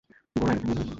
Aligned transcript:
গোরা 0.35 0.51
এরকমই 0.51 0.75
নয়। 0.77 0.89